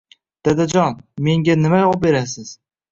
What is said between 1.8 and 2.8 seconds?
oberasiz?